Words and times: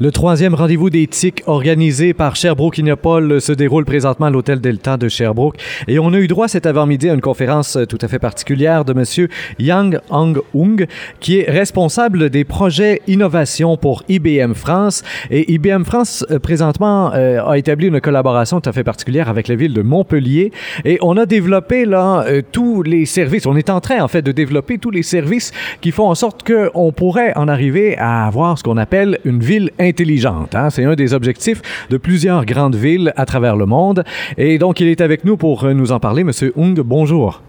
Le 0.00 0.12
troisième 0.12 0.54
rendez-vous 0.54 0.90
d'éthique 0.90 1.42
organisé 1.48 2.14
par 2.14 2.36
Sherbrooke 2.36 2.78
Innopol 2.78 3.40
se 3.40 3.50
déroule 3.50 3.84
présentement 3.84 4.26
à 4.26 4.30
l'Hôtel 4.30 4.60
Delta 4.60 4.96
de 4.96 5.08
Sherbrooke. 5.08 5.56
Et 5.88 5.98
on 5.98 6.12
a 6.12 6.18
eu 6.18 6.28
droit 6.28 6.46
cet 6.46 6.66
avant-midi 6.66 7.10
à 7.10 7.14
une 7.14 7.20
conférence 7.20 7.76
tout 7.88 7.98
à 8.00 8.06
fait 8.06 8.20
particulière 8.20 8.84
de 8.84 8.92
M. 8.92 9.26
Yang 9.58 9.98
Hong 10.10 10.40
Ung 10.54 10.86
qui 11.18 11.40
est 11.40 11.50
responsable 11.50 12.30
des 12.30 12.44
projets 12.44 13.02
innovation 13.08 13.76
pour 13.76 14.04
IBM 14.08 14.52
France. 14.52 15.02
Et 15.32 15.52
IBM 15.52 15.82
France 15.82 16.24
euh, 16.30 16.38
présentement 16.38 17.12
euh, 17.14 17.44
a 17.44 17.58
établi 17.58 17.88
une 17.88 18.00
collaboration 18.00 18.60
tout 18.60 18.70
à 18.70 18.72
fait 18.72 18.84
particulière 18.84 19.28
avec 19.28 19.48
la 19.48 19.56
ville 19.56 19.74
de 19.74 19.82
Montpellier. 19.82 20.52
Et 20.84 21.00
on 21.02 21.16
a 21.16 21.26
développé 21.26 21.86
là 21.86 22.24
euh, 22.28 22.40
tous 22.52 22.84
les 22.84 23.04
services, 23.04 23.46
on 23.46 23.56
est 23.56 23.68
en 23.68 23.80
train 23.80 24.00
en 24.00 24.06
fait 24.06 24.22
de 24.22 24.30
développer 24.30 24.78
tous 24.78 24.92
les 24.92 25.02
services 25.02 25.50
qui 25.80 25.90
font 25.90 26.08
en 26.08 26.14
sorte 26.14 26.46
qu'on 26.46 26.92
pourrait 26.92 27.32
en 27.34 27.48
arriver 27.48 27.98
à 27.98 28.28
avoir 28.28 28.56
ce 28.58 28.62
qu'on 28.62 28.76
appelle 28.76 29.18
une 29.24 29.40
ville 29.40 29.72
intelligente. 29.88 30.54
Hein? 30.54 30.70
C'est 30.70 30.84
un 30.84 30.94
des 30.94 31.14
objectifs 31.14 31.62
de 31.90 31.96
plusieurs 31.96 32.44
grandes 32.44 32.76
villes 32.76 33.12
à 33.16 33.26
travers 33.26 33.56
le 33.56 33.66
monde. 33.66 34.04
Et 34.36 34.58
donc, 34.58 34.80
il 34.80 34.88
est 34.88 35.00
avec 35.00 35.24
nous 35.24 35.36
pour 35.36 35.64
nous 35.66 35.92
en 35.92 36.00
parler. 36.00 36.24
Monsieur 36.24 36.52
Ung, 36.56 36.78
bonjour. 36.80 37.42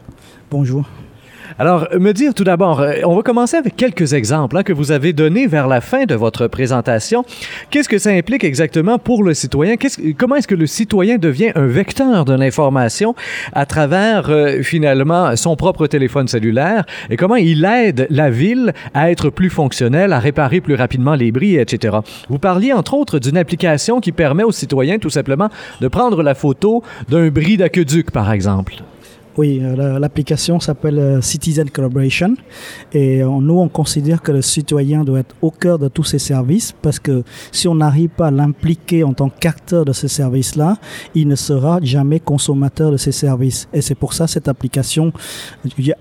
Bonjour. 0.50 0.86
Alors, 1.58 1.88
me 1.98 2.12
dire 2.12 2.34
tout 2.34 2.44
d'abord, 2.44 2.82
euh, 2.82 2.94
on 3.06 3.16
va 3.16 3.24
commencer 3.24 3.58
avec 3.58 3.76
quelques 3.76 4.14
exemples 4.14 4.58
hein, 4.58 4.64
que 4.64 4.74
vous 4.74 4.92
avez 4.92 5.14
donnés 5.14 5.48
vers 5.48 5.68
la 5.68 5.82
fin 5.82 6.06
de 6.06 6.16
votre 6.16 6.48
présentation. 6.48 7.24
Qu'est-ce 7.70 7.90
que 7.90 7.98
ça 7.98 8.12
implique 8.12 8.44
exactement 8.44 9.00
pour 9.00 9.24
le 9.24 9.34
citoyen? 9.34 9.76
comment 10.18 10.36
est-ce 10.36 10.48
que 10.48 10.56
le 10.56 10.68
citoyen 10.68 11.18
devient 11.18 11.52
un 11.56 11.66
vecteur 11.66 12.26
de 12.26 12.34
l'information 12.34 13.16
à 13.54 13.66
travers, 13.66 14.30
euh, 14.30 14.62
finalement, 14.62 15.36
son 15.36 15.56
propre 15.56 15.88
téléphone 15.88 16.28
cellulaire? 16.28 16.86
Et 17.10 17.18
comment 17.18 17.36
il 17.36 17.66
aide 17.66 18.08
la 18.10 18.30
ville 18.30 18.74
à 18.94 19.12
être 19.12 19.30
plus 19.30 19.50
fonctionnelle, 19.50 20.14
à 20.14 20.20
réparer 20.20 20.62
plus 20.62 20.76
rapidement 20.76 21.16
les 21.16 21.32
bris, 21.32 21.56
etc. 21.56 21.98
Vous 22.30 22.40
parliez, 22.40 22.74
entre 22.74 22.94
autres, 22.94 23.20
d'une 23.20 23.38
application 23.38 24.00
qui 24.00 24.12
permet 24.12 24.44
aux 24.44 24.52
citoyens, 24.52 25.00
tout 25.00 25.10
simplement, 25.10 25.50
de 25.82 25.88
prendre 25.88 26.22
la 26.22 26.36
photo 26.36 26.84
d'un 27.10 27.30
bris 27.30 27.58
d'aqueduc, 27.58 28.12
par 28.12 28.32
exemple. 28.32 28.76
Oui, 29.38 29.60
euh, 29.62 30.00
l'application 30.00 30.60
s'appelle 30.60 30.98
euh, 30.98 31.22
Citizen 31.22 31.70
Collaboration 31.70 32.34
et 32.92 33.22
euh, 33.22 33.28
nous, 33.40 33.60
on 33.60 33.70
considère 33.70 34.22
que 34.22 34.32
le 34.32 34.42
citoyen 34.42 35.04
doit 35.04 35.20
être 35.20 35.36
au 35.42 35.52
cœur 35.52 35.78
de 35.78 35.88
tous 35.88 36.04
ces 36.04 36.20
services 36.20 36.74
parce 36.82 37.00
que 37.00 37.24
si 37.52 37.68
on 37.68 37.76
n'arrive 37.76 38.10
pas 38.10 38.28
à 38.28 38.32
l'impliquer 38.32 39.04
en 39.04 39.14
tant 39.14 39.30
qu'acteur 39.30 39.86
de 39.86 39.94
ces 39.94 40.08
services-là, 40.08 40.78
il 41.14 41.28
ne 41.28 41.36
sera 41.36 41.80
jamais 41.82 42.20
consommateur 42.20 42.92
de 42.92 42.98
ces 42.98 43.12
services. 43.12 43.70
Et 43.72 43.82
c'est 43.82 43.96
pour 43.96 44.14
ça 44.14 44.26
cette 44.26 44.48
application 44.48 45.14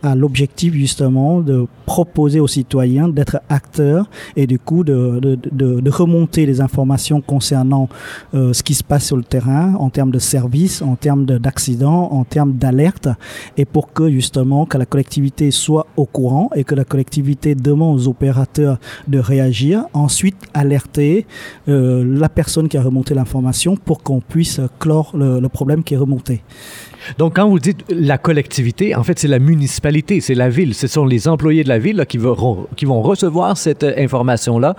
a 0.02 0.14
l'objectif 0.14 0.72
justement 0.72 1.40
de 1.40 1.66
proposer 1.84 2.40
aux 2.40 2.48
citoyens 2.48 3.08
d'être 3.08 3.40
acteurs 3.48 4.08
et 4.36 4.46
du 4.46 4.58
coup 4.58 4.84
de, 4.84 5.90
remonter 5.90 6.46
les 6.46 6.60
informations 6.60 7.20
concernant 7.20 7.88
ce 8.32 8.62
qui 8.62 8.74
se 8.74 8.84
passe 8.84 9.06
sur 9.06 9.16
le 9.16 9.24
terrain 9.24 9.74
en 9.74 9.90
termes 9.90 10.10
de 10.10 10.18
services, 10.18 10.82
en 10.82 10.96
termes 10.96 11.24
d'accidents, 11.26 12.08
en 12.12 12.24
termes 12.24 12.54
d'alerte 12.54 13.08
et 13.56 13.64
pour 13.64 13.92
que 13.92 14.10
justement 14.10 14.66
que 14.66 14.78
la 14.78 14.86
collectivité 14.86 15.50
soit 15.50 15.86
au 15.96 16.06
courant 16.06 16.50
et 16.54 16.64
que 16.64 16.74
la 16.74 16.84
collectivité 16.84 17.54
demande 17.54 17.96
aux 17.98 18.08
opérateurs 18.08 18.78
de 19.08 19.18
réagir, 19.18 19.84
ensuite 19.92 20.36
alerter 20.54 21.26
euh, 21.68 22.04
la 22.04 22.28
personne 22.28 22.68
qui 22.68 22.76
a 22.76 22.82
remonté 22.82 23.14
l'information 23.14 23.76
pour 23.76 24.02
qu'on 24.02 24.20
puisse 24.20 24.60
clore 24.78 25.12
le, 25.14 25.48
problème 25.48 25.82
qui 25.82 25.94
est 25.94 25.98
remonté. 25.98 26.42
Donc, 27.16 27.36
quand 27.36 27.48
vous 27.48 27.58
dites 27.58 27.84
la 27.88 28.18
collectivité, 28.18 28.94
en 28.94 29.02
fait, 29.02 29.18
c'est 29.18 29.28
la 29.28 29.38
municipalité, 29.38 30.20
c'est 30.20 30.34
la 30.34 30.50
ville. 30.50 30.74
Ce 30.74 30.86
sont 30.86 31.06
les 31.06 31.26
employés 31.26 31.64
de 31.64 31.68
la 31.68 31.78
ville 31.78 31.96
là, 31.96 32.06
qui, 32.06 32.18
vont, 32.18 32.66
qui 32.76 32.84
vont 32.84 33.00
recevoir 33.00 33.56
cette 33.56 33.84
euh, 33.84 33.94
information-là. 33.96 34.74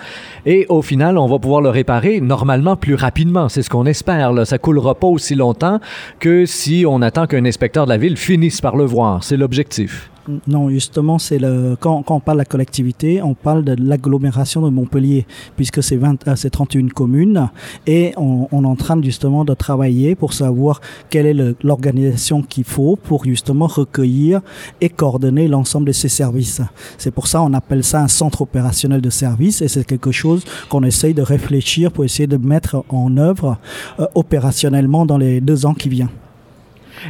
Et 0.45 0.65
au 0.69 0.81
final, 0.81 1.17
on 1.17 1.27
va 1.27 1.39
pouvoir 1.39 1.61
le 1.61 1.69
réparer 1.69 2.21
normalement 2.21 2.75
plus 2.75 2.95
rapidement. 2.95 3.49
C'est 3.49 3.61
ce 3.61 3.69
qu'on 3.69 3.85
espère. 3.85 4.31
Là. 4.33 4.45
Ça 4.45 4.57
coulera 4.57 4.95
pas 4.95 5.07
aussi 5.07 5.33
longtemps 5.35 5.79
que 6.19 6.45
si 6.45 6.85
on 6.87 7.01
attend 7.01 7.25
qu'un 7.25 7.45
inspecteur 7.45 7.85
de 7.85 7.89
la 7.89 7.97
ville 7.97 8.17
finisse 8.29 8.61
par 8.61 8.77
le 8.77 8.85
voir. 8.85 9.23
C'est 9.23 9.37
l'objectif. 9.37 10.11
Non, 10.45 10.69
justement, 10.69 11.17
c'est 11.17 11.41
quand, 11.79 12.03
on 12.07 12.19
parle 12.19 12.37
de 12.37 12.41
la 12.41 12.45
collectivité, 12.45 13.23
on 13.23 13.33
parle 13.33 13.63
de 13.63 13.75
l'agglomération 13.79 14.61
de 14.61 14.69
Montpellier, 14.69 15.25
puisque 15.55 15.81
c'est 15.81 15.97
31 15.97 16.85
euh, 16.85 16.89
communes, 16.89 17.49
et 17.87 18.13
on, 18.17 18.47
on, 18.51 18.63
est 18.63 18.67
en 18.67 18.75
train 18.75 19.01
justement 19.01 19.45
de 19.45 19.55
travailler 19.55 20.13
pour 20.13 20.33
savoir 20.33 20.79
quelle 21.09 21.25
est 21.25 21.63
l'organisation 21.63 22.43
qu'il 22.43 22.65
faut 22.65 22.97
pour 22.97 23.23
justement 23.23 23.65
recueillir 23.65 24.41
et 24.79 24.89
coordonner 24.89 25.47
l'ensemble 25.47 25.87
de 25.87 25.91
ces 25.91 26.09
services. 26.09 26.61
C'est 26.99 27.09
pour 27.09 27.25
ça 27.25 27.41
on 27.41 27.53
appelle 27.55 27.83
ça 27.83 28.03
un 28.03 28.07
centre 28.07 28.43
opérationnel 28.43 29.01
de 29.01 29.09
services, 29.09 29.63
et 29.63 29.67
c'est 29.67 29.85
quelque 29.85 30.11
chose 30.11 30.43
qu'on 30.69 30.83
essaye 30.83 31.15
de 31.15 31.23
réfléchir 31.23 31.91
pour 31.91 32.05
essayer 32.05 32.27
de 32.27 32.37
mettre 32.37 32.85
en 32.89 33.17
œuvre 33.17 33.57
euh, 33.99 34.05
opérationnellement 34.13 35.07
dans 35.07 35.17
les 35.17 35.41
deux 35.41 35.65
ans 35.65 35.73
qui 35.73 35.89
viennent. 35.89 36.09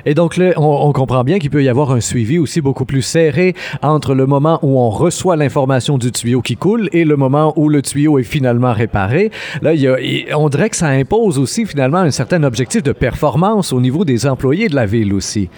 Et 0.05 0.13
donc 0.13 0.39
on, 0.57 0.91
comprend 0.93 1.23
bien 1.23 1.39
qu'il 1.39 1.49
peut 1.49 1.63
y 1.63 1.69
avoir 1.69 1.91
un 1.91 2.01
suivi 2.01 2.39
aussi 2.39 2.61
beaucoup 2.61 2.85
plus 2.85 3.01
serré 3.01 3.55
entre 3.81 4.13
le 4.13 4.25
moment 4.25 4.59
où 4.61 4.79
on 4.79 4.89
reçoit 4.89 5.35
l'information 5.35 5.97
du 5.97 6.11
tuyau 6.11 6.41
qui 6.41 6.55
coule 6.55 6.89
et 6.91 7.05
le 7.05 7.15
moment 7.15 7.53
où 7.55 7.69
le 7.69 7.81
tuyau 7.81 8.19
est 8.19 8.23
finalement 8.23 8.73
réparé. 8.73 9.31
Là, 9.61 9.71
on 10.35 10.49
dirait 10.49 10.69
que 10.69 10.75
ça 10.75 10.89
impose 10.89 11.37
aussi 11.37 11.65
finalement 11.65 11.99
un 11.99 12.11
certain 12.11 12.43
objectif 12.43 12.83
de 12.83 12.91
performance 12.91 13.73
au 13.73 13.81
niveau 13.81 14.05
des 14.05 14.25
employés 14.25 14.67
de 14.67 14.75
la 14.75 14.85
ville 14.85 15.13
aussi. 15.13 15.49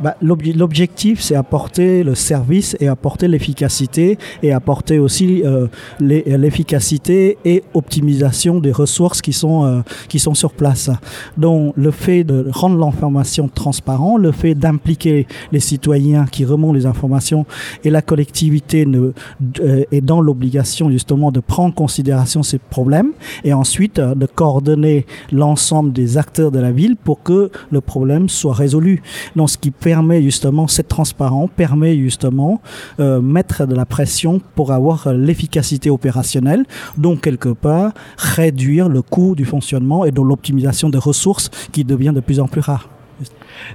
Bah, 0.00 0.16
L'objectif, 0.22 1.20
c'est 1.20 1.34
apporter 1.34 2.02
le 2.02 2.14
service 2.14 2.74
et 2.80 2.88
apporter 2.88 3.28
l'efficacité 3.28 4.18
et 4.42 4.52
apporter 4.52 4.98
aussi 4.98 5.42
euh, 5.44 5.66
l'efficacité 6.00 7.36
et 7.44 7.62
optimisation 7.74 8.60
des 8.60 8.72
ressources 8.72 9.20
qui 9.20 9.34
sont, 9.34 9.64
euh, 9.64 9.80
qui 10.08 10.18
sont 10.18 10.32
sur 10.32 10.52
place. 10.52 10.90
Donc, 11.36 11.74
le 11.76 11.90
fait 11.90 12.24
de 12.24 12.46
rendre 12.50 12.78
l'information 12.78 13.48
transparente, 13.48 14.20
le 14.20 14.32
fait 14.32 14.54
d'impliquer 14.54 15.26
les 15.52 15.60
citoyens 15.60 16.24
qui 16.24 16.46
remontent 16.46 16.74
les 16.74 16.86
informations 16.86 17.44
et 17.84 17.90
la 17.90 18.00
collectivité 18.00 18.86
euh, 18.86 19.84
est 19.90 20.00
dans 20.00 20.22
l'obligation 20.22 20.90
justement 20.90 21.30
de 21.30 21.40
prendre 21.40 21.68
en 21.68 21.72
considération 21.72 22.42
ces 22.42 22.58
problèmes 22.58 23.12
et 23.44 23.52
ensuite 23.52 24.00
de 24.00 24.26
coordonner 24.26 25.04
l'ensemble 25.30 25.92
des 25.92 26.16
acteurs 26.16 26.50
de 26.50 26.58
la 26.58 26.72
ville 26.72 26.96
pour 26.96 27.22
que 27.22 27.50
le 27.70 27.80
problème 27.82 28.30
soit 28.30 28.54
résolu. 28.54 29.02
Ce 29.46 29.58
qui 29.58 29.72
fait 29.78 29.89
permet 29.90 30.22
justement, 30.22 30.68
cette 30.68 30.86
transparence 30.86 31.50
permet 31.56 31.96
justement 31.96 32.60
euh, 33.00 33.20
mettre 33.20 33.66
de 33.66 33.74
la 33.74 33.84
pression 33.84 34.40
pour 34.54 34.70
avoir 34.70 35.12
l'efficacité 35.12 35.90
opérationnelle, 35.90 36.62
donc 36.96 37.22
quelque 37.22 37.48
part 37.48 37.92
réduire 38.16 38.88
le 38.88 39.02
coût 39.02 39.34
du 39.34 39.44
fonctionnement 39.44 40.04
et 40.04 40.12
de 40.12 40.22
l'optimisation 40.22 40.90
des 40.90 41.02
ressources 41.10 41.50
qui 41.72 41.82
devient 41.82 42.12
de 42.14 42.20
plus 42.20 42.38
en 42.38 42.46
plus 42.46 42.60
rare. 42.60 42.88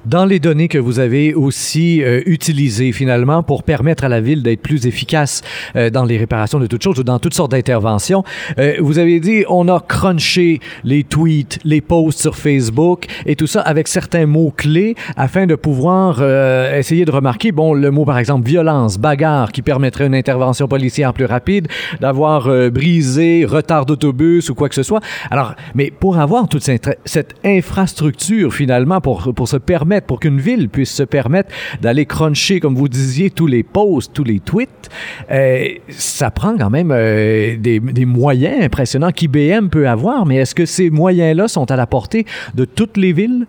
Dans 0.06 0.25
les 0.25 0.40
données 0.40 0.68
que 0.68 0.78
vous 0.78 1.00
avez 1.00 1.34
aussi 1.34 2.03
euh, 2.03 2.22
utilisées 2.25 2.91
finalement 2.91 3.44
pour 3.44 3.63
permettre 3.63 4.03
à 4.03 4.09
la 4.09 4.22
ville 4.22 4.44
d'être 4.44 4.62
plus 4.62 4.86
efficace 4.86 5.41
euh, 5.75 5.90
dans 5.90 6.06
les 6.06 6.18
réparations 6.18 6.59
de 6.59 6.68
toutes 6.68 6.84
choses 6.84 7.00
ou 7.00 7.03
dans 7.03 7.19
toutes 7.19 7.34
sortes 7.34 7.52
d'interventions, 7.52 8.24
euh, 8.59 8.75
vous 8.80 9.00
avez 9.00 9.19
dit 9.19 9.44
on 9.50 9.68
a 9.68 9.80
crunché 9.80 10.59
les 10.84 11.03
tweets, 11.03 11.59
les 11.64 11.81
posts 11.81 12.19
sur 12.19 12.35
Facebook 12.35 13.06
et 13.25 13.35
tout 13.35 13.47
ça 13.47 13.62
avec 13.62 13.88
certains 13.88 14.25
mots 14.25 14.53
clés 14.56 14.96
afin 15.16 15.47
de 15.47 15.56
pouvoir 15.56 16.22
essayer 16.74 17.06
de 17.06 17.12
remarquer 17.12 17.52
bon 17.52 17.74
le 17.74 17.91
mot 17.91 18.06
par 18.06 18.18
exemple 18.18 18.47
violence, 18.47 18.97
bagarre 18.97 19.52
qui 19.52 19.62
permettrait 19.62 20.08
une 20.08 20.16
intervention 20.16 20.68
policière 20.68 21.14
plus 21.14 21.25
rapide, 21.25 21.68
d'avoir 22.00 22.44
brisé 22.72 23.46
retard 23.46 23.85
d'autobus 23.85 24.50
ou 24.50 24.56
quoi 24.56 24.69
que 24.69 24.75
ce 24.75 24.84
soit. 24.84 25.02
Alors 25.31 25.56
mais 25.74 25.91
pour 25.91 26.19
avoir 26.19 26.47
toute 26.47 26.64
cette, 26.64 27.35
infrastructure 27.44 28.53
finalement 28.53 29.02
pour 29.02 29.34
pour 29.34 29.47
se 29.47 29.58
permettre, 29.66 30.08
pour 30.08 30.20
qu'une 30.20 30.40
ville 30.40 30.70
puisse 30.70 30.92
se 30.92 31.03
permettre 31.03 31.50
d'aller 31.81 32.06
cruncher, 32.06 32.59
comme 32.59 32.76
vous 32.76 32.88
disiez, 32.88 33.30
tous 33.30 33.48
les 33.48 33.64
posts, 33.64 34.14
tous 34.14 34.24
les 34.24 34.40
tweets, 34.40 34.90
euh, 35.31 35.68
ça 35.90 36.31
prend 36.31 36.58
quand 36.58 36.70
même 36.70 36.92
euh, 36.92 37.56
des, 37.58 37.80
des, 37.80 38.06
moyens 38.06 38.64
impressionnants 38.64 39.12
qu'IBM 39.12 39.68
peut 39.70 39.88
avoir. 39.88 40.26
Mais 40.26 40.38
est-ce 40.38 40.56
que 40.56 40.66
ces 40.66 40.90
moyens-là 40.90 41.47
sont 41.47 41.70
à 41.72 41.76
la 41.76 41.88
portée 41.88 42.26
de 42.53 42.66
toutes 42.66 42.97
les 42.97 43.14
villes? 43.14 43.47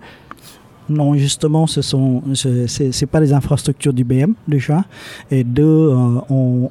Non, 0.89 1.15
justement, 1.15 1.67
ce 1.67 1.83
sont 1.83 2.23
c'est 2.35 3.07
pas 3.07 3.19
les 3.19 3.33
infrastructures 3.33 3.93
du 3.93 4.05
BM 4.05 4.35
déjà. 4.47 4.85
Et 5.33 5.43
deux, 5.43 5.65
euh, 5.93 6.69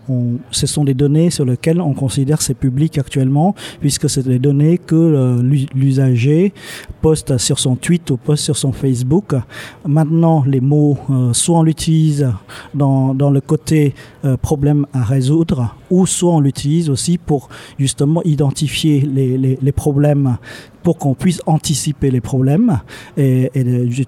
ce 0.52 0.68
sont 0.68 0.86
des 0.86 0.94
données 0.94 1.30
sur 1.30 1.44
lesquelles 1.44 1.82
on 1.82 1.94
considère 1.94 2.42
c'est 2.42 2.54
public 2.54 2.98
actuellement, 2.98 3.56
puisque 3.82 4.10
c'est 4.10 4.26
des 4.26 4.40
données 4.40 4.78
que 4.78 4.96
euh, 4.96 5.42
l'usager 5.74 6.54
poste 7.02 7.38
sur 7.38 7.60
son 7.60 7.76
tweet 7.76 8.10
ou 8.12 8.18
poste 8.18 8.46
sur 8.46 8.56
son 8.56 8.72
Facebook. 8.72 9.36
Maintenant, 9.86 10.44
les 10.48 10.62
mots, 10.62 10.98
euh, 11.10 11.34
soit 11.34 11.60
on 11.60 11.64
l'utilise 11.64 12.32
dans, 12.74 13.14
le 13.14 13.42
côté 13.42 13.96
problème 14.42 14.86
à 14.94 15.04
résoudre, 15.04 15.76
ou 15.90 16.06
soit 16.06 16.34
on 16.34 16.40
l'utilise 16.40 16.90
aussi 16.90 17.18
pour 17.18 17.50
justement 17.78 18.22
identifier 18.24 19.02
les 19.02 19.72
problèmes 19.72 20.38
pour 20.86 21.00
qu'on 21.00 21.16
puisse 21.16 21.42
anticiper 21.48 22.12
les 22.12 22.22
problèmes. 22.22 22.80
Et, 23.18 23.52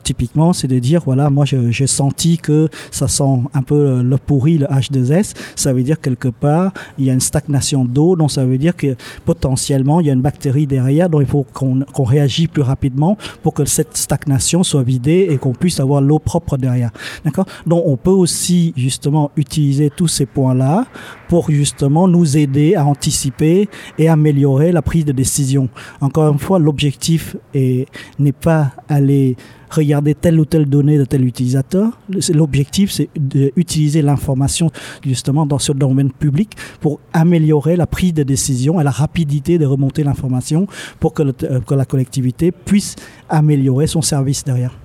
typiquement, 0.04 0.54
c'est 0.54 0.68
de 0.68 0.78
dire, 0.78 1.02
voilà, 1.04 1.32
moi 1.32 1.44
j'ai 1.44 1.88
senti 1.88 2.38
que 2.38 2.70
ça 2.92 3.08
sent 3.08 3.42
un 3.56 3.64
peu 3.64 4.04
le 4.04 4.18
pourri, 4.18 4.60
le 4.60 4.68
H2S. 4.68 5.34
Ça 5.56 5.74
veut 5.74 5.82
dire 5.82 6.00
quelque 6.00 6.28
part, 6.28 6.72
il 7.00 7.06
y 7.06 7.10
a 7.10 7.14
une 7.14 7.20
stagnation 7.20 7.84
d'eau, 7.84 8.16
donc 8.16 8.30
ça 8.30 8.46
veut 8.46 8.60
dire 8.60 8.76
que 8.76 8.96
potentiellement, 9.26 10.02
il 10.02 10.06
y 10.06 10.12
a 10.12 10.14
une 10.14 10.22
bactérie 10.22 10.68
derrière, 10.68 11.10
donc 11.10 11.22
il 11.22 11.28
faut 11.28 11.48
qu'on 11.52 12.04
réagisse 12.04 12.48
plus 12.48 12.62
rapidement 12.62 13.18
pour 13.42 13.56
que 13.56 13.66
cette 13.66 13.98
stagnation 13.98 14.62
soit 14.62 14.84
vidée 14.84 15.30
et 15.32 15.40
qu'on 15.40 15.54
puisse 15.54 15.80
avoir 15.80 16.00
l'eau 16.00 16.20
propre 16.20 16.58
derrière. 16.58 16.92
D'accord? 17.26 17.48
Donc 17.66 17.82
on 17.88 17.98
peut 17.98 18.12
aussi 18.12 18.74
justement 18.78 19.32
utiliser 19.36 19.90
tous 19.90 20.08
ces 20.08 20.28
points-là 20.28 20.86
pour 21.28 21.50
justement 21.50 22.08
nous 22.08 22.38
aider 22.38 22.76
à 22.76 22.86
anticiper 22.86 23.68
et 23.98 24.10
améliorer 24.10 24.72
la 24.72 24.84
prise 24.84 25.06
de 25.06 25.12
décision. 25.12 25.70
Encore 26.02 26.32
une 26.32 26.38
fois, 26.38 26.60
l'objectif 26.68 27.38
n'est 27.54 28.40
pas 28.48 28.74
aller 28.90 29.38
regarder 29.70 30.16
telle 30.16 30.38
ou 30.40 30.46
telle 30.46 30.66
donnée 30.66 30.98
de 30.98 31.06
tel 31.06 31.24
utilisateur. 31.24 31.98
L'objectif, 32.34 32.92
c'est 32.92 33.10
d'utiliser 33.16 34.02
l'information 34.02 34.70
justement 35.06 35.46
dans 35.46 35.60
ce 35.60 35.72
domaine 35.72 36.12
public 36.12 36.58
pour 36.82 37.00
améliorer 37.14 37.78
la 37.78 37.88
prise 37.88 38.14
de 38.14 38.24
décision 38.24 38.82
et 38.82 38.84
la 38.84 38.92
rapidité 38.92 39.58
de 39.58 39.66
remonter 39.66 40.04
l'information 40.04 40.68
pour 41.00 41.14
que, 41.14 41.24
euh, 41.24 41.62
que 41.62 41.74
la 41.74 41.86
collectivité 41.86 42.52
puisse 42.52 42.96
améliorer 43.30 43.88
son 43.88 44.02
service 44.02 44.44
derrière. 44.44 44.78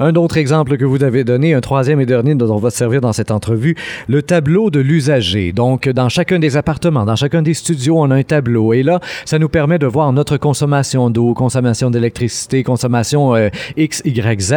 Un 0.00 0.14
autre 0.14 0.36
exemple 0.36 0.76
que 0.76 0.84
vous 0.84 1.02
avez 1.02 1.24
donné, 1.24 1.54
un 1.54 1.60
troisième 1.60 2.00
et 2.00 2.06
dernier 2.06 2.34
dont 2.34 2.54
on 2.54 2.58
va 2.58 2.70
se 2.70 2.76
servir 2.76 3.00
dans 3.00 3.12
cette 3.12 3.30
entrevue, 3.30 3.74
le 4.06 4.22
tableau 4.22 4.70
de 4.70 4.78
l'usager. 4.78 5.52
Donc, 5.52 5.88
dans 5.88 6.08
chacun 6.08 6.38
des 6.38 6.56
appartements, 6.56 7.04
dans 7.04 7.16
chacun 7.16 7.42
des 7.42 7.54
studios, 7.54 7.98
on 7.98 8.10
a 8.10 8.14
un 8.14 8.22
tableau. 8.22 8.72
Et 8.72 8.82
là, 8.82 9.00
ça 9.24 9.38
nous 9.38 9.48
permet 9.48 9.78
de 9.78 9.86
voir 9.86 10.12
notre 10.12 10.36
consommation 10.36 11.10
d'eau, 11.10 11.34
consommation 11.34 11.90
d'électricité, 11.90 12.62
consommation 12.62 13.34
euh, 13.34 13.48
X, 13.76 14.02
Y, 14.04 14.40
Z. 14.40 14.54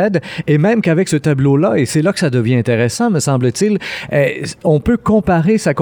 Et 0.47 0.57
même 0.57 0.81
qu'avec 0.81 1.09
ce 1.09 1.18
tableau-là, 1.18 1.77
et 1.77 1.85
c'est 1.85 2.01
là 2.01 2.13
que 2.13 2.19
ça 2.19 2.29
devient 2.29 2.56
intéressant, 2.56 3.09
me 3.09 3.19
semble-t-il, 3.19 3.79
euh, 4.13 4.27
on 4.63 4.79
peut 4.79 4.97
comparer 4.97 5.57
sa, 5.57 5.73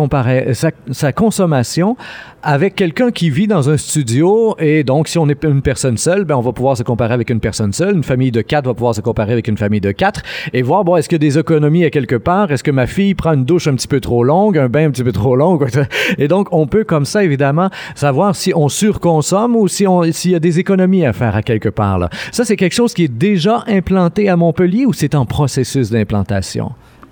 sa, 0.54 1.12
consommation 1.12 1.98
avec 2.44 2.76
quelqu'un 2.76 3.12
qui 3.12 3.30
vit 3.30 3.48
dans 3.48 3.70
un 3.70 3.78
studio. 3.78 4.56
Et 4.60 4.84
donc, 4.84 5.08
si 5.08 5.18
on 5.18 5.28
est 5.28 5.44
une 5.44 5.62
personne 5.62 5.98
seule, 5.98 6.24
ben, 6.24 6.36
on 6.36 6.42
va 6.42 6.54
pouvoir 6.54 6.78
se 6.78 6.84
comparer 6.84 7.14
avec 7.14 7.30
une 7.30 7.40
personne 7.40 7.74
seule. 7.74 7.96
Une 7.96 8.04
famille 8.04 8.32
de 8.32 8.42
quatre 8.42 8.66
va 8.66 8.74
pouvoir 8.74 8.96
se 8.96 9.02
comparer 9.02 9.29
avec 9.32 9.48
une 9.48 9.58
famille 9.58 9.82
de 9.82 9.92
quatre 9.92 10.22
et 10.54 10.62
voir, 10.62 10.84
bon, 10.84 10.96
est-ce 10.96 11.10
qu'il 11.10 11.16
y 11.16 11.26
a 11.26 11.28
des 11.28 11.38
économies 11.38 11.86
à 11.86 11.90
quelque 11.90 12.16
part? 12.16 12.52
Est-ce 12.52 12.64
que 12.64 12.72
ma 12.72 12.88
fille 12.88 13.14
prend 13.16 13.34
une 13.34 13.46
douche 13.46 13.68
un 13.68 13.76
petit 13.76 13.88
peu 13.88 14.00
trop 14.00 14.24
longue, 14.24 14.58
un 14.58 14.70
bain 14.70 14.88
un 14.88 14.92
petit 14.92 15.04
peu 15.04 15.12
trop 15.12 15.36
long? 15.36 15.60
Et 16.18 16.28
donc, 16.28 16.48
on 16.52 16.68
peut 16.68 16.84
comme 16.84 17.06
ça, 17.06 17.24
évidemment, 17.24 17.70
savoir 17.96 18.36
si 18.36 18.54
on 18.56 18.70
surconsomme 18.70 19.56
ou 19.56 19.68
si 19.68 19.86
s'il 20.12 20.32
y 20.32 20.36
a 20.36 20.40
des 20.40 20.60
économies 20.60 21.06
à 21.06 21.14
faire 21.14 21.36
à 21.36 21.42
quelque 21.42 21.70
part. 21.70 22.00
Là. 22.00 22.10
Ça, 22.32 22.46
c'est 22.46 22.56
quelque 22.56 22.74
chose 22.74 22.94
qui 22.94 23.06
est 23.06 23.08
déjà 23.08 23.64
implanté 23.68 24.30
à 24.30 24.36
Montpellier 24.36 24.86
ou 24.86 24.94
c'est 24.94 25.16
en 25.16 25.26
processus 25.26 25.90
d'implantation? 25.90 26.72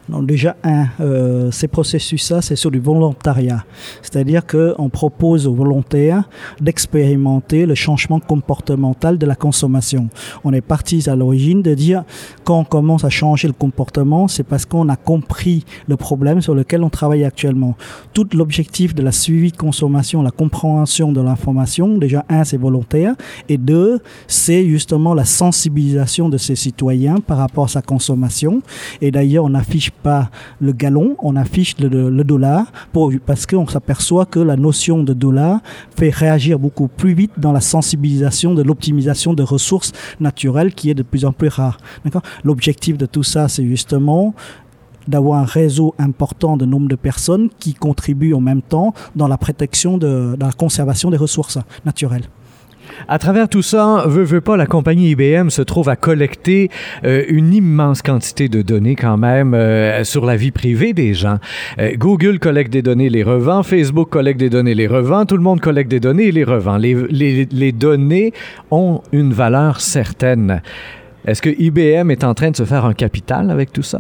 Donc 0.09 0.25
déjà, 0.25 0.55
un, 0.63 0.87
euh, 0.99 1.51
ces 1.51 1.67
processus-là, 1.67 2.41
c'est 2.41 2.55
sur 2.55 2.71
du 2.71 2.79
volontariat. 2.79 3.65
C'est-à-dire 4.01 4.45
qu'on 4.45 4.89
propose 4.89 5.47
aux 5.47 5.53
volontaires 5.53 6.23
d'expérimenter 6.61 7.65
le 7.65 7.75
changement 7.75 8.19
comportemental 8.19 9.17
de 9.17 9.25
la 9.25 9.35
consommation. 9.35 10.09
On 10.43 10.53
est 10.53 10.61
parti 10.61 11.03
à 11.09 11.15
l'origine 11.15 11.61
de 11.61 11.73
dire, 11.73 12.03
quand 12.43 12.59
on 12.59 12.63
commence 12.63 13.03
à 13.03 13.09
changer 13.09 13.47
le 13.47 13.53
comportement, 13.53 14.27
c'est 14.27 14.43
parce 14.43 14.65
qu'on 14.65 14.87
a 14.89 14.95
compris 14.95 15.65
le 15.87 15.97
problème 15.97 16.41
sur 16.41 16.55
lequel 16.55 16.83
on 16.83 16.89
travaille 16.89 17.23
actuellement. 17.23 17.75
Tout 18.13 18.27
l'objectif 18.33 18.95
de 18.95 19.03
la 19.03 19.11
suivi 19.11 19.51
de 19.51 19.57
consommation, 19.57 20.21
la 20.21 20.31
compréhension 20.31 21.11
de 21.11 21.21
l'information, 21.21 21.97
déjà, 21.97 22.25
un, 22.29 22.43
c'est 22.43 22.57
volontaire, 22.57 23.15
et 23.49 23.57
deux, 23.57 23.99
c'est 24.27 24.65
justement 24.67 25.13
la 25.13 25.25
sensibilisation 25.25 26.29
de 26.29 26.37
ces 26.37 26.55
citoyens 26.55 27.15
par 27.15 27.37
rapport 27.37 27.65
à 27.65 27.67
sa 27.67 27.81
consommation. 27.81 28.61
Et 29.01 29.11
d'ailleurs, 29.11 29.45
on 29.45 29.53
affiche 29.53 29.91
pas 29.97 30.29
le 30.59 30.71
gallon, 30.71 31.15
on 31.19 31.35
affiche 31.35 31.75
le, 31.79 32.23
dollar 32.23 32.71
parce 33.25 33.45
qu'on 33.45 33.67
s'aperçoit 33.67 34.25
que 34.25 34.39
la 34.39 34.55
notion 34.55 35.03
de 35.03 35.13
dollar 35.13 35.59
fait 35.95 36.09
réagir 36.09 36.59
beaucoup 36.59 36.87
plus 36.87 37.13
vite 37.13 37.31
dans 37.37 37.51
la 37.51 37.61
sensibilisation 37.61 38.53
de 38.53 38.63
l'optimisation 38.63 39.33
de 39.33 39.43
ressources 39.43 39.91
naturelles 40.19 40.73
qui 40.73 40.89
est 40.89 40.93
de 40.93 41.03
plus 41.03 41.25
en 41.25 41.31
plus 41.31 41.49
rare. 41.49 41.77
L'objectif 42.43 42.97
de 42.97 43.05
tout 43.05 43.23
ça, 43.23 43.47
c'est 43.47 43.65
justement 43.65 44.33
d'avoir 45.07 45.39
un 45.39 45.45
réseau 45.45 45.95
important 45.97 46.57
de 46.57 46.65
nombre 46.65 46.87
de 46.87 46.95
personnes 46.95 47.49
qui 47.59 47.73
contribuent 47.73 48.33
en 48.33 48.41
même 48.41 48.61
temps 48.61 48.93
dans 49.15 49.27
la 49.27 49.37
protection 49.37 49.97
de 49.97 50.35
la 50.39 50.51
conservation 50.51 51.09
des 51.09 51.17
ressources 51.17 51.57
naturelles. 51.85 52.27
À 53.07 53.19
travers 53.19 53.49
tout 53.49 53.61
ça, 53.61 54.03
veut, 54.07 54.23
veut 54.23 54.41
pas, 54.41 54.57
la 54.57 54.65
compagnie 54.65 55.11
IBM 55.11 55.49
se 55.49 55.61
trouve 55.61 55.89
à 55.89 55.95
collecter 55.95 56.69
euh, 57.03 57.23
une 57.29 57.53
immense 57.53 58.01
quantité 58.01 58.49
de 58.49 58.61
données 58.61 58.95
quand 58.95 59.17
même 59.17 59.53
euh, 59.53 60.03
sur 60.03 60.25
la 60.25 60.35
vie 60.35 60.51
privée 60.51 60.93
des 60.93 61.13
gens. 61.13 61.37
Euh, 61.79 61.91
Google 61.97 62.39
collecte 62.39 62.71
des 62.71 62.81
données, 62.81 63.09
les 63.09 63.23
revend. 63.23 63.63
Facebook 63.63 64.09
collecte 64.09 64.39
des 64.39 64.49
données, 64.49 64.75
les 64.75 64.87
revend. 64.87 65.25
Tout 65.25 65.37
le 65.37 65.43
monde 65.43 65.61
collecte 65.61 65.89
des 65.89 65.99
données 65.99 66.27
et 66.27 66.31
les 66.31 66.43
revend. 66.43 66.77
Les, 66.77 66.95
les, 67.09 67.47
les 67.51 67.71
données 67.71 68.33
ont 68.71 69.01
une 69.11 69.33
valeur 69.33 69.81
certaine. 69.81 70.61
Est-ce 71.25 71.41
que 71.41 71.49
IBM 71.49 72.11
est 72.11 72.23
en 72.23 72.33
train 72.33 72.51
de 72.51 72.55
se 72.55 72.63
faire 72.63 72.85
un 72.85 72.93
capital 72.93 73.51
avec 73.51 73.73
tout 73.73 73.83
ça? 73.83 73.99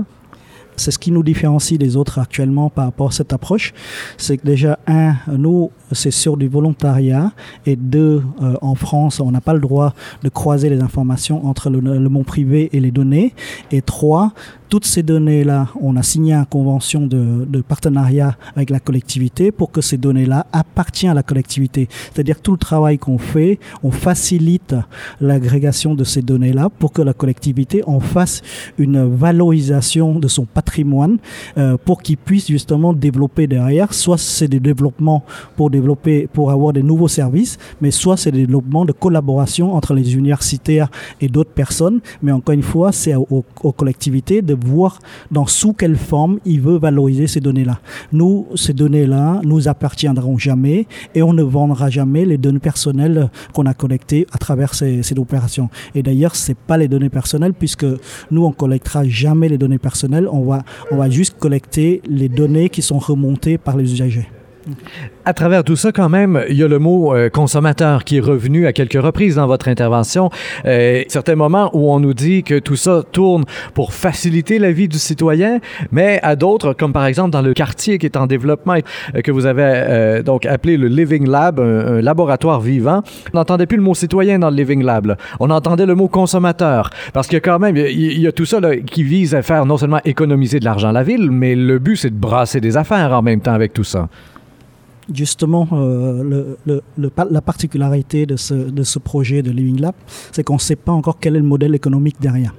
C'est 0.77 0.91
ce 0.91 0.99
qui 0.99 1.11
nous 1.11 1.23
différencie 1.23 1.79
des 1.79 1.97
autres 1.97 2.19
actuellement 2.19 2.69
par 2.69 2.85
rapport 2.85 3.07
à 3.07 3.11
cette 3.11 3.33
approche. 3.33 3.73
C'est 4.17 4.37
que 4.37 4.45
déjà, 4.45 4.77
un, 4.85 5.15
nous, 5.27 5.71
c'est 5.91 6.11
sur 6.11 6.37
du 6.37 6.47
volontariat. 6.47 7.31
Et 7.65 7.75
deux, 7.75 8.23
euh, 8.43 8.55
en 8.61 8.75
France, 8.75 9.19
on 9.19 9.31
n'a 9.31 9.41
pas 9.41 9.53
le 9.53 9.59
droit 9.59 9.93
de 10.23 10.29
croiser 10.29 10.69
les 10.69 10.81
informations 10.81 11.45
entre 11.47 11.71
le, 11.71 11.81
monde 12.09 12.25
privé 12.25 12.69
et 12.73 12.79
les 12.79 12.91
données. 12.91 13.33
Et 13.71 13.81
trois, 13.81 14.33
toutes 14.69 14.85
ces 14.85 15.01
données-là, 15.01 15.69
on 15.81 15.95
a 15.95 16.03
signé 16.03 16.33
une 16.33 16.45
convention 16.45 17.07
de, 17.07 17.45
de, 17.45 17.61
partenariat 17.61 18.37
avec 18.55 18.69
la 18.69 18.79
collectivité 18.79 19.51
pour 19.51 19.71
que 19.71 19.81
ces 19.81 19.97
données-là 19.97 20.45
appartiennent 20.51 21.11
à 21.11 21.15
la 21.15 21.23
collectivité. 21.23 21.87
C'est-à-dire 22.13 22.39
tout 22.41 22.51
le 22.51 22.57
travail 22.57 22.99
qu'on 22.99 23.17
fait, 23.17 23.59
on 23.81 23.91
facilite 23.91 24.75
l'agrégation 25.21 25.95
de 25.95 26.03
ces 26.03 26.21
données-là 26.21 26.69
pour 26.69 26.91
que 26.91 27.01
la 27.01 27.13
collectivité 27.13 27.81
en 27.87 27.99
fasse 27.99 28.43
une 28.77 29.03
valorisation 29.15 30.19
de 30.19 30.27
son 30.27 30.45
patrimoine 30.45 30.66
euh, 31.57 31.77
pour 31.83 32.01
qu'il 32.01 32.17
puisse 32.17 32.47
justement 32.47 32.93
développer 32.93 33.47
derrière. 33.47 33.93
Soit 33.93 34.17
c'est 34.17 34.47
des 34.47 34.59
développements 34.59 35.23
pour 35.55 35.69
développer, 35.69 36.27
pour 36.31 36.51
avoir 36.51 36.73
des 36.73 36.83
nouveaux 36.83 37.07
services, 37.07 37.57
mais 37.81 37.91
soit 37.91 38.17
c'est 38.17 38.31
des 38.31 38.45
développements 38.45 38.85
de 38.85 38.91
collaboration 38.91 39.73
entre 39.73 39.93
les 39.93 40.15
universitaires 40.15 40.89
et 41.21 41.29
d'autres 41.29 41.51
personnes. 41.51 41.99
Mais 42.21 42.31
encore 42.31 42.53
une 42.53 42.63
fois, 42.63 42.91
c'est 42.91 43.15
aux, 43.15 43.43
collectivités 43.75 44.41
de 44.41 44.55
voir 44.59 44.99
dans 45.31 45.45
sous 45.45 45.73
quelle 45.73 45.95
forme 45.95 46.39
il 46.45 46.61
veut 46.61 46.77
valoriser 46.77 47.27
ces 47.27 47.39
données-là. 47.39 47.79
Nous, 48.11 48.47
ces 48.55 48.73
données-là 48.73 49.41
nous 49.43 49.67
appartiendront 49.67 50.37
jamais 50.37 50.87
et 51.15 51.21
on 51.23 51.33
ne 51.33 51.43
vendra 51.43 51.89
jamais 51.89 52.25
les 52.25 52.37
données 52.37 52.59
personnelles 52.59 53.29
qu'on 53.53 53.65
a 53.65 53.73
collectées 53.73 54.27
à 54.31 54.37
travers 54.37 54.73
ces, 54.73 55.03
ces 55.03 55.17
opérations. 55.17 55.69
Et 55.95 56.03
d'ailleurs, 56.03 56.35
c'est 56.35 56.57
pas 56.57 56.77
les 56.77 56.87
données 56.87 57.09
personnelles 57.09 57.53
puisque 57.53 57.85
nous, 58.31 58.45
on 58.45 58.51
collectera 58.51 59.03
jamais 59.05 59.49
les 59.49 59.57
données 59.57 59.79
personnelles. 59.79 60.27
On 60.91 60.97
va 60.97 61.09
juste 61.09 61.37
collecter 61.39 62.01
les 62.07 62.29
données 62.29 62.69
qui 62.69 62.81
sont 62.81 62.99
remontées 62.99 63.57
par 63.57 63.77
les 63.77 63.91
usagers. 63.91 64.27
À 65.25 65.33
travers 65.33 65.63
tout 65.63 65.75
ça, 65.75 65.91
quand 65.91 66.09
même, 66.09 66.41
il 66.49 66.55
y 66.55 66.63
a 66.63 66.67
le 66.67 66.79
mot 66.79 67.13
euh, 67.13 67.29
consommateur 67.29 68.03
qui 68.03 68.17
est 68.17 68.21
revenu 68.21 68.65
à 68.65 68.73
quelques 68.73 69.01
reprises 69.01 69.35
dans 69.35 69.47
votre 69.47 69.67
intervention. 69.67 70.29
Euh, 70.65 71.03
certains 71.07 71.35
moments 71.35 71.69
où 71.73 71.91
on 71.91 71.99
nous 71.99 72.13
dit 72.13 72.43
que 72.43 72.59
tout 72.59 72.75
ça 72.75 73.03
tourne 73.11 73.43
pour 73.73 73.93
faciliter 73.93 74.59
la 74.59 74.71
vie 74.71 74.87
du 74.87 74.97
citoyen, 74.97 75.59
mais 75.91 76.19
à 76.23 76.35
d'autres, 76.35 76.73
comme 76.73 76.93
par 76.93 77.05
exemple 77.05 77.31
dans 77.31 77.41
le 77.41 77.53
quartier 77.53 77.97
qui 77.97 78.05
est 78.05 78.17
en 78.17 78.25
développement, 78.25 78.77
euh, 79.15 79.21
que 79.21 79.31
vous 79.31 79.45
avez 79.45 80.21
donc 80.23 80.45
appelé 80.45 80.77
le 80.77 80.87
Living 80.87 81.27
Lab, 81.27 81.59
un, 81.59 82.01
laboratoire 82.01 82.61
vivant, 82.61 83.01
on 83.33 83.37
n'entendait 83.37 83.65
plus 83.65 83.77
le 83.77 83.83
mot 83.83 83.95
citoyen 83.95 84.39
dans 84.39 84.49
le 84.49 84.55
Living 84.55 84.83
Lab. 84.83 85.17
On 85.39 85.49
entendait 85.49 85.85
le 85.85 85.95
mot 85.95 86.07
consommateur, 86.07 86.89
parce 87.13 87.33
a 87.33 87.39
quand 87.39 87.59
même, 87.59 87.75
il 87.75 88.19
y, 88.19 88.27
a 88.27 88.31
tout 88.31 88.45
ça 88.45 88.59
qui 88.85 89.03
vise 89.03 89.35
à 89.35 89.41
faire 89.41 89.65
non 89.65 89.77
seulement 89.77 89.99
économiser 90.05 90.59
de 90.59 90.65
l'argent 90.65 90.89
à 90.89 90.93
la 90.93 91.03
ville, 91.03 91.29
mais 91.31 91.55
le 91.55 91.79
but 91.79 91.97
c'est 91.97 92.09
de 92.09 92.19
brasser 92.19 92.61
des 92.61 92.77
affaires 92.77 93.11
en 93.11 93.21
même 93.21 93.41
temps 93.41 93.53
avec 93.53 93.73
tout 93.73 93.83
ça 93.83 94.07
justement, 95.13 95.67
euh, 95.71 96.23
le, 96.23 96.57
le, 96.65 96.81
le, 96.97 97.11
la 97.29 97.41
particularité 97.41 98.25
de 98.25 98.35
ce, 98.35 98.53
de 98.53 98.83
ce 98.83 98.99
projet 98.99 99.41
de 99.41 99.51
Living 99.51 99.79
Lab, 99.79 99.95
c'est 100.31 100.43
qu'on 100.43 100.55
ne 100.55 100.59
sait 100.59 100.75
pas 100.75 100.91
encore 100.91 101.19
quel 101.19 101.35
est 101.35 101.39
le 101.39 101.45
modèle 101.45 101.75
économique 101.75 102.17
derrière. 102.19 102.53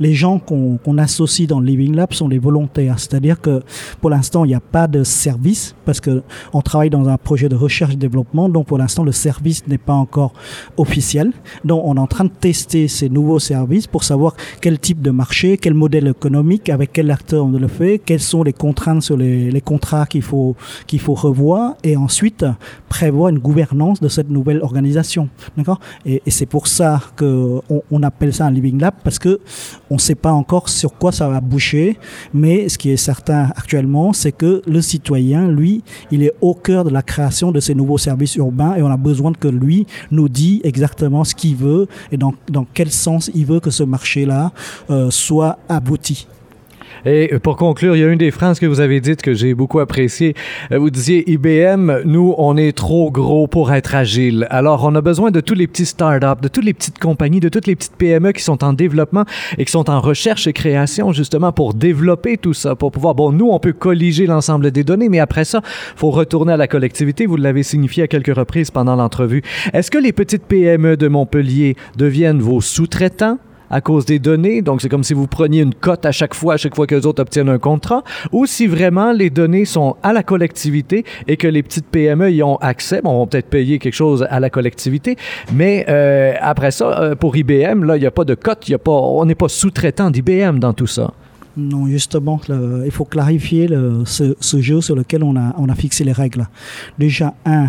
Les 0.00 0.14
gens 0.14 0.38
qu'on 0.38 0.98
associe 0.98 1.48
dans 1.48 1.60
le 1.60 1.66
Living 1.66 1.94
Lab 1.94 2.12
sont 2.12 2.28
les 2.28 2.38
volontaires. 2.38 2.98
C'est-à-dire 2.98 3.40
que 3.40 3.62
pour 4.00 4.10
l'instant, 4.10 4.44
il 4.44 4.48
n'y 4.48 4.54
a 4.54 4.60
pas 4.60 4.86
de 4.86 5.04
service 5.04 5.74
parce 5.84 6.00
que 6.00 6.22
on 6.52 6.62
travaille 6.62 6.90
dans 6.90 7.08
un 7.08 7.16
projet 7.16 7.48
de 7.48 7.56
recherche 7.56 7.94
et 7.94 7.96
développement. 7.96 8.48
Donc 8.48 8.66
pour 8.66 8.78
l'instant, 8.78 9.04
le 9.04 9.12
service 9.12 9.66
n'est 9.66 9.78
pas 9.78 9.94
encore 9.94 10.32
officiel. 10.76 11.32
Donc 11.64 11.82
on 11.84 11.96
est 11.96 12.00
en 12.00 12.06
train 12.06 12.24
de 12.24 12.30
tester 12.30 12.88
ces 12.88 13.08
nouveaux 13.08 13.38
services 13.38 13.86
pour 13.86 14.04
savoir 14.04 14.34
quel 14.60 14.78
type 14.78 15.00
de 15.02 15.10
marché, 15.10 15.58
quel 15.58 15.74
modèle 15.74 16.08
économique, 16.08 16.68
avec 16.68 16.92
quel 16.92 17.10
acteur 17.10 17.46
on 17.46 17.50
le 17.50 17.68
fait, 17.68 17.98
quelles 17.98 18.20
sont 18.20 18.42
les 18.42 18.52
contraintes 18.52 19.02
sur 19.02 19.16
les, 19.16 19.62
contrats 19.64 20.06
qu'il 20.06 20.22
faut 20.22 20.54
qu'il 20.86 21.00
faut 21.00 21.14
revoir 21.14 21.74
et 21.82 21.96
ensuite 21.96 22.44
prévoir 22.88 23.30
une 23.30 23.38
gouvernance 23.38 24.00
de 24.00 24.08
cette 24.08 24.30
nouvelle 24.30 24.60
organisation. 24.62 25.28
D'accord? 25.56 25.80
Et, 26.04 26.22
c'est 26.28 26.46
pour 26.46 26.66
ça 26.66 27.00
que 27.16 27.60
on, 27.70 27.82
on 27.90 28.02
appelle 28.02 28.34
ça 28.34 28.46
un 28.46 28.50
living 28.50 28.78
lab 28.80 28.94
parce 29.02 29.18
que 29.18 29.40
on 29.90 29.94
ne 29.94 30.00
sait 30.00 30.14
pas 30.14 30.32
encore 30.32 30.68
sur 30.68 30.94
quoi 30.94 31.12
ça 31.12 31.28
va 31.28 31.40
boucher, 31.40 31.98
mais 32.34 32.68
ce 32.68 32.78
qui 32.78 32.90
est 32.90 32.96
certain 32.96 33.50
actuellement, 33.56 34.12
c'est 34.12 34.32
que 34.32 34.62
le 34.66 34.80
citoyen, 34.80 35.48
lui, 35.48 35.82
il 36.10 36.22
est 36.22 36.32
au 36.40 36.54
cœur 36.54 36.84
de 36.84 36.90
la 36.90 37.02
création 37.02 37.52
de 37.52 37.60
ces 37.60 37.74
nouveaux 37.74 37.98
services 37.98 38.36
urbains 38.36 38.74
et 38.76 38.82
on 38.82 38.90
a 38.90 38.96
besoin 38.96 39.32
que 39.32 39.48
lui 39.48 39.86
nous 40.10 40.28
dise 40.28 40.60
exactement 40.64 41.24
ce 41.24 41.34
qu'il 41.34 41.56
veut 41.56 41.86
et 42.12 42.16
dans, 42.16 42.34
quel 42.74 42.90
sens 42.90 43.30
il 43.34 43.46
veut 43.46 43.60
que 43.60 43.70
ce 43.70 43.82
marché-là 43.82 44.52
euh, 44.90 45.10
soit 45.10 45.58
abouti. 45.68 46.26
Et 47.04 47.38
pour 47.42 47.56
conclure, 47.56 47.96
il 47.96 48.00
y 48.00 48.04
a 48.04 48.08
une 48.08 48.18
des 48.18 48.30
phrases 48.30 48.58
que 48.58 48.66
vous 48.66 48.80
avez 48.80 49.00
dites 49.00 49.22
que 49.22 49.34
j'ai 49.34 49.54
beaucoup 49.54 49.80
apprécié. 49.80 50.34
Euh, 50.72 50.78
vous 50.78 50.90
disiez 50.90 51.30
IBM, 51.30 52.02
nous, 52.04 52.34
on 52.38 52.56
est 52.56 52.76
trop 52.76 53.10
gros 53.10 53.46
pour 53.46 53.72
être 53.72 53.94
agile. 53.94 54.46
Alors, 54.50 54.84
on 54.84 54.94
a 54.94 55.00
besoin 55.00 55.30
de 55.30 55.40
tous 55.40 55.54
les 55.54 55.66
petits 55.66 55.86
startups, 55.86 56.42
de 56.42 56.48
toutes 56.48 56.64
les 56.64 56.74
petites 56.74 56.98
compagnies, 56.98 57.40
de 57.40 57.48
toutes 57.48 57.66
les 57.66 57.76
petites 57.76 57.96
PME 57.96 58.32
qui 58.32 58.42
sont 58.42 58.64
en 58.64 58.72
développement 58.72 59.24
et 59.58 59.64
qui 59.64 59.70
sont 59.70 59.88
en 59.90 60.00
recherche 60.00 60.46
et 60.46 60.52
création, 60.52 61.12
justement, 61.12 61.52
pour 61.52 61.74
développer 61.74 62.36
tout 62.36 62.54
ça, 62.54 62.74
pour 62.74 62.90
pouvoir, 62.92 63.14
bon, 63.14 63.32
nous, 63.32 63.48
on 63.50 63.58
peut 63.58 63.72
colliger 63.72 64.26
l'ensemble 64.26 64.70
des 64.70 64.84
données, 64.84 65.08
mais 65.08 65.20
après 65.20 65.44
ça, 65.44 65.62
faut 65.96 66.10
retourner 66.10 66.52
à 66.52 66.56
la 66.56 66.68
collectivité. 66.68 67.26
Vous 67.26 67.36
l'avez 67.36 67.62
signifié 67.62 68.04
à 68.04 68.08
quelques 68.08 68.34
reprises 68.34 68.70
pendant 68.70 68.96
l'entrevue. 68.96 69.42
Est-ce 69.72 69.90
que 69.90 69.98
les 69.98 70.12
petites 70.12 70.44
PME 70.44 70.96
de 70.96 71.08
Montpellier 71.08 71.76
deviennent 71.96 72.40
vos 72.40 72.60
sous-traitants? 72.60 73.38
À 73.70 73.80
cause 73.80 74.04
des 74.04 74.18
données. 74.18 74.62
Donc, 74.62 74.82
c'est 74.82 74.88
comme 74.88 75.04
si 75.04 75.14
vous 75.14 75.26
preniez 75.26 75.62
une 75.62 75.74
cote 75.74 76.06
à 76.06 76.12
chaque 76.12 76.34
fois, 76.34 76.54
à 76.54 76.56
chaque 76.56 76.74
fois 76.74 76.86
que 76.86 76.94
les 76.94 77.06
autres 77.06 77.22
obtiennent 77.22 77.48
un 77.48 77.58
contrat, 77.58 78.02
ou 78.32 78.46
si 78.46 78.66
vraiment 78.66 79.12
les 79.12 79.30
données 79.30 79.64
sont 79.64 79.96
à 80.02 80.12
la 80.12 80.22
collectivité 80.22 81.04
et 81.26 81.36
que 81.36 81.48
les 81.48 81.62
petites 81.62 81.86
PME 81.86 82.32
y 82.32 82.42
ont 82.42 82.56
accès. 82.56 83.00
Bon, 83.02 83.10
on 83.10 83.20
va 83.20 83.26
peut-être 83.26 83.48
payer 83.48 83.78
quelque 83.78 83.94
chose 83.94 84.26
à 84.28 84.40
la 84.40 84.50
collectivité, 84.50 85.16
mais 85.52 85.84
euh, 85.88 86.34
après 86.40 86.70
ça, 86.70 87.00
euh, 87.00 87.14
pour 87.14 87.36
IBM, 87.36 87.84
là, 87.84 87.96
il 87.96 88.00
n'y 88.00 88.06
a 88.06 88.10
pas 88.10 88.24
de 88.24 88.34
cote, 88.34 88.68
y 88.68 88.74
a 88.74 88.78
pas, 88.78 88.92
on 88.92 89.24
n'est 89.24 89.34
pas 89.34 89.48
sous-traitant 89.48 90.10
d'IBM 90.10 90.58
dans 90.58 90.72
tout 90.72 90.86
ça. 90.86 91.12
Non, 91.56 91.86
justement, 91.86 92.38
il 92.84 92.90
faut 92.90 93.06
clarifier 93.06 93.66
ce, 94.04 94.60
jeu 94.60 94.82
sur 94.82 94.94
lequel 94.94 95.24
on 95.24 95.36
a 95.36 95.74
fixé 95.74 96.04
les 96.04 96.12
règles. 96.12 96.46
Déjà, 96.98 97.32
un, 97.46 97.68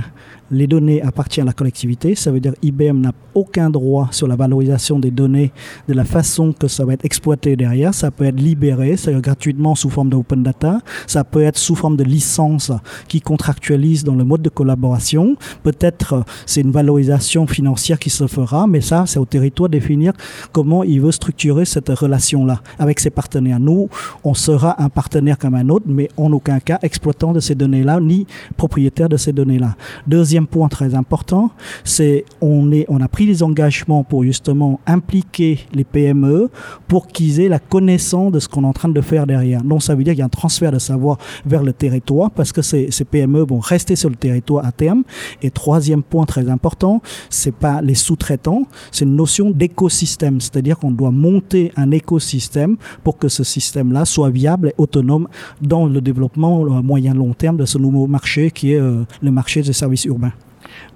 les 0.52 0.68
données 0.68 1.02
appartiennent 1.02 1.48
à 1.48 1.52
la 1.52 1.54
collectivité. 1.54 2.16
Ça 2.16 2.32
veut 2.32 2.40
dire 2.40 2.54
IBM 2.62 3.00
n'a 3.00 3.14
aucun 3.34 3.70
droit 3.70 4.10
sur 4.12 4.28
la 4.28 4.36
valorisation 4.36 5.00
des 5.00 5.12
données 5.12 5.52
de 5.88 5.94
la 5.94 6.06
façon 6.06 6.54
que 6.54 6.68
ça 6.68 6.86
va 6.86 6.94
être 6.94 7.06
exploité 7.06 7.56
derrière. 7.56 7.94
Ça 7.94 8.12
peut 8.12 8.26
être 8.26 8.40
libéré, 8.40 8.98
c'est 8.98 9.14
gratuitement 9.22 9.76
sous 9.76 9.90
forme 9.90 10.10
d'open 10.10 10.44
data. 10.44 10.80
Ça 11.06 11.24
peut 11.24 11.42
être 11.42 11.58
sous 11.58 11.76
forme 11.76 11.98
de 11.98 12.04
licence 12.04 12.72
qui 13.08 13.22
contractualise 13.22 14.04
dans 14.04 14.16
le 14.16 14.24
mode 14.24 14.42
de 14.42 14.50
collaboration. 14.50 15.36
Peut-être 15.64 16.24
c'est 16.46 16.62
une 16.62 16.72
valorisation 16.72 17.48
financière 17.48 18.00
qui 18.00 18.10
se 18.10 18.28
fera, 18.28 18.68
mais 18.68 18.82
ça, 18.82 19.06
c'est 19.06 19.20
au 19.20 19.26
territoire 19.26 19.70
de 19.70 19.78
définir 19.78 20.14
comment 20.52 20.84
il 20.84 21.02
veut 21.02 21.12
structurer 21.12 21.66
cette 21.66 21.90
relation-là 21.90 22.62
avec 22.80 23.00
ses 23.00 23.10
partenaires. 23.10 23.60
Nous, 23.60 23.90
on 24.24 24.34
sera 24.34 24.82
un 24.82 24.90
partenaire 24.90 25.38
comme 25.38 25.56
un 25.56 25.70
autre, 25.70 25.86
mais 25.88 26.10
en 26.18 26.32
aucun 26.32 26.60
cas 26.60 26.80
exploitant 26.82 27.34
de 27.34 27.40
ces 27.40 27.56
données-là, 27.56 28.00
ni 28.00 28.28
propriétaire 28.56 29.10
de 29.10 29.18
ces 29.18 29.34
données-là. 29.34 29.76
Deuxième 30.06 30.37
point 30.46 30.68
très 30.68 30.96
important, 30.96 31.52
c'est 31.84 32.26
on 32.42 32.72
est 32.72 32.86
on 32.90 33.02
a 33.02 33.08
pris 33.08 33.26
les 33.26 33.44
engagements 33.44 34.04
pour 34.04 34.24
justement 34.24 34.80
impliquer 34.86 35.60
les 35.74 35.84
PME 35.84 36.50
pour 36.88 37.08
qu'ils 37.08 37.40
aient 37.40 37.50
la 37.50 37.60
connaissance 37.60 38.32
de 38.32 38.40
ce 38.40 38.48
qu'on 38.48 38.64
est 38.64 38.68
en 38.68 38.74
train 38.74 38.90
de 38.90 39.02
faire 39.02 39.26
derrière. 39.26 39.64
Donc 39.64 39.84
ça 39.84 39.96
veut 39.96 40.04
dire 40.04 40.14
qu'il 40.14 40.20
y 40.20 40.24
a 40.24 40.26
un 40.26 40.30
transfert 40.30 40.72
de 40.72 40.80
savoir 40.80 41.18
vers 41.46 41.64
le 41.64 41.74
territoire 41.74 42.32
parce 42.32 42.52
que 42.52 42.62
ces, 42.62 42.90
PME 43.10 43.42
vont 43.42 43.60
rester 43.60 43.96
sur 43.96 44.10
le 44.10 44.16
territoire 44.16 44.66
à 44.66 44.72
terme. 44.72 45.04
Et 45.42 45.50
troisième 45.50 46.04
point 46.04 46.26
très 46.26 46.50
important, 46.50 47.02
c'est 47.30 47.56
pas 47.56 47.82
les 47.82 47.96
sous-traitants, 47.96 48.64
c'est 48.92 49.06
une 49.06 49.16
notion 49.16 49.52
d'écosystème, 49.52 50.42
c'est-à-dire 50.42 50.78
qu'on 50.78 50.92
doit 50.92 51.12
monter 51.12 51.72
un 51.76 51.92
écosystème 51.92 52.78
pour 53.04 53.18
que 53.18 53.30
ce 53.30 53.44
système-là 53.44 54.06
soit 54.06 54.30
viable 54.30 54.70
et 54.70 54.74
autonome 54.78 55.28
dans 55.62 55.86
le 55.86 56.02
développement 56.02 56.66
moyen 56.82 57.14
long 57.14 57.34
terme 57.34 57.58
de 57.58 57.66
ce 57.66 57.78
nouveau 57.78 58.08
marché 58.08 58.52
qui 58.52 58.74
est 58.74 58.80
euh, 58.80 59.04
le 59.22 59.32
marché 59.32 59.62
des 59.62 59.74
services 59.74 60.06
urbains. 60.06 60.27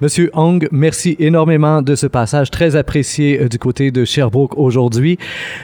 Monsieur 0.02 0.32
Hong, 0.34 0.68
merci 0.72 1.16
énormément 1.20 1.82
de 1.82 1.96
ce 1.96 2.08
passage 2.08 2.50
très 2.50 2.76
apprécié 2.76 3.40
euh, 3.40 3.48
du 3.48 3.60
côté 3.60 3.92
de 3.92 4.04
Sherbrooke 4.04 4.58
aujourd'hui. 4.58 5.18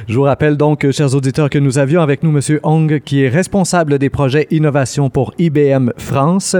Je 0.08 0.16
vous 0.16 0.24
rappelle 0.24 0.58
donc, 0.58 0.86
euh, 0.86 0.92
chers 0.92 1.16
auditeurs, 1.16 1.50
que 1.50 1.58
nous 1.58 1.80
avions 1.80 2.02
avec 2.02 2.24
nous 2.24 2.32
Monsieur 2.32 2.60
Hong, 2.64 3.00
qui 3.00 3.24
est 3.24 3.30
responsable 3.30 3.98
des 3.98 4.10
projets 4.10 4.48
innovation 4.52 5.10
pour 5.10 5.34
IBM 5.40 5.92
France. 5.98 6.56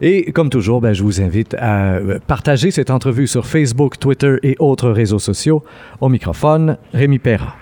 Et 0.00 0.30
comme 0.32 0.50
toujours, 0.50 0.80
ben, 0.80 0.92
je 0.92 1.02
vous 1.02 1.20
invite 1.20 1.54
à 1.58 1.94
euh, 1.94 2.18
partager 2.26 2.70
cette 2.70 2.90
entrevue 2.90 3.26
sur 3.26 3.46
Facebook, 3.46 3.98
Twitter 3.98 4.36
et 4.42 4.56
autres 4.58 4.90
réseaux 4.90 5.18
sociaux. 5.18 5.64
Au 6.00 6.08
microphone, 6.08 6.76
Rémi 6.92 7.18
Perra. 7.18 7.56